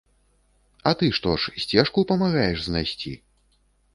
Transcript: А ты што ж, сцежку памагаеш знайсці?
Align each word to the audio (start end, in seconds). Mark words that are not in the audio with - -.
А 0.91 0.93
ты 1.01 1.09
што 1.17 1.35
ж, 1.43 1.51
сцежку 1.65 2.03
памагаеш 2.11 2.59
знайсці? 2.69 3.13